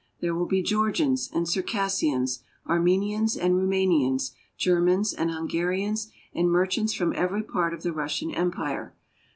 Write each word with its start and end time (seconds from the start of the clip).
There 0.19 0.33
will 0.33 0.47
be 0.47 0.63
Georgians 0.63 1.29
and 1.31 1.47
Circassians, 1.47 2.41
Armenians 2.67 3.37
and 3.37 3.53
Roumanians, 3.55 4.31
Germans 4.57 5.13
and 5.13 5.29
Hungarians, 5.29 6.11
and 6.33 6.49
merchants 6.49 6.91
from 6.95 7.13
every 7.13 7.43
part 7.43 7.71
of 7.71 7.83
the 7.83 7.93
Russian 7.93 8.33
Empire. 8.33 8.95